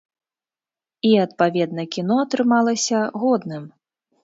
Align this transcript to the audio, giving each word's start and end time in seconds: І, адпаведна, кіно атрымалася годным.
І, 1.09 1.11
адпаведна, 1.25 1.83
кіно 1.97 2.15
атрымалася 2.25 3.05
годным. 3.27 3.71